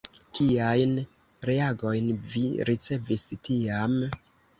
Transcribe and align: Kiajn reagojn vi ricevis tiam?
Kiajn 0.37 0.95
reagojn 1.49 2.07
vi 2.31 2.41
ricevis 2.71 3.27
tiam? 3.49 3.95